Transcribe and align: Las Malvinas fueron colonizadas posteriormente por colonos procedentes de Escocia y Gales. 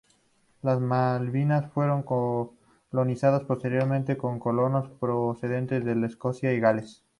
Las 0.63 0.79
Malvinas 0.81 1.71
fueron 1.73 2.01
colonizadas 2.89 3.43
posteriormente 3.43 4.15
por 4.15 4.39
colonos 4.39 4.89
procedentes 4.99 5.85
de 5.85 6.03
Escocia 6.07 6.51
y 6.53 6.59
Gales. 6.59 7.03